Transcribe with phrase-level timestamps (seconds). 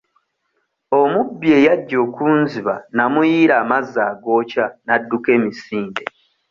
[1.01, 6.03] Omubbi eyajja okunziba namuyiira amazzi agookya n'adduka emisinde.